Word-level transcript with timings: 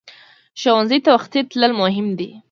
ښوونځی 0.61 0.99
ته 1.05 1.09
وختي 1.15 1.39
تلل 1.49 1.71
مهم 1.81 2.07
دي 2.19 2.29